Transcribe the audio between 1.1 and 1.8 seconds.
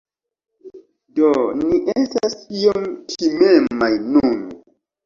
Do, ni